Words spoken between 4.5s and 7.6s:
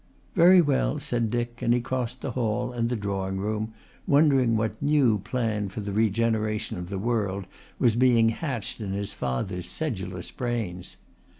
what new plan for the regeneration of the world